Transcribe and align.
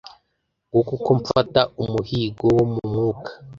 Nguko 0.67 0.91
uko 0.97 1.11
mfata 1.19 1.61
umuhigo 1.83 2.45
wo 2.55 2.63
mu 2.71 2.79
mwuka. 2.89 3.31